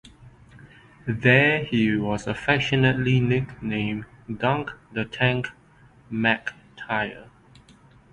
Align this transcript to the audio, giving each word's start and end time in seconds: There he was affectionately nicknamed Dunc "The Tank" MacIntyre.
There 1.05 1.63
he 1.63 1.95
was 1.95 2.25
affectionately 2.25 3.19
nicknamed 3.19 4.05
Dunc 4.39 4.71
"The 4.91 5.05
Tank" 5.05 5.49
MacIntyre. 6.11 7.29